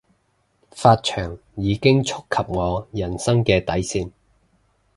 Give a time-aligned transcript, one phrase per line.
[0.73, 4.09] 髮長已經觸及我人生嘅底線